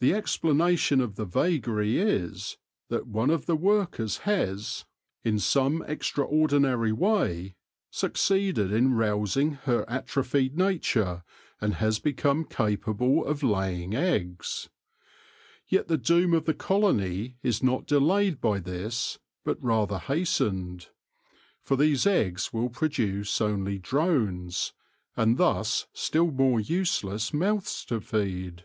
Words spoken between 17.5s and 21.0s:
not delayed by this, but rather hastened;